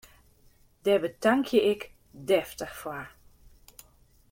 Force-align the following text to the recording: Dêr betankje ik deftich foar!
Dêr 0.83 0.99
betankje 1.03 1.57
ik 1.71 1.81
deftich 2.27 2.73
foar! 2.81 3.07